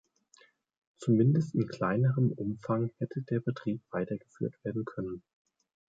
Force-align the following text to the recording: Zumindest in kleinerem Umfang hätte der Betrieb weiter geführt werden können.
Zumindest 0.97 1.53
in 1.53 1.67
kleinerem 1.67 2.31
Umfang 2.31 2.89
hätte 2.97 3.21
der 3.21 3.39
Betrieb 3.39 3.83
weiter 3.91 4.17
geführt 4.17 4.55
werden 4.63 4.83
können. 4.83 5.21